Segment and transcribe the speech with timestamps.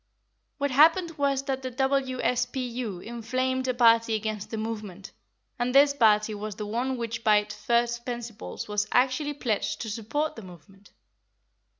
[0.57, 3.01] What happened was that the W.S.P.U.
[3.01, 5.11] inflamed a party against the movement,
[5.59, 9.91] and this party was the one which by its first principles was actually pledged to
[9.91, 10.89] support the movement.